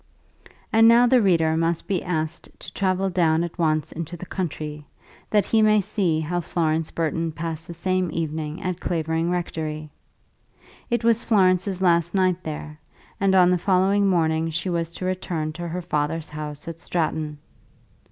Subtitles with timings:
[0.73, 4.83] And now the reader must be asked to travel down at once into the country,
[5.29, 9.91] that he may see how Florence Burton passed the same evening at Clavering Rectory.
[10.89, 12.79] It was Florence's last night there,
[13.19, 17.37] and on the following morning she was to return to her father's house at Stratton.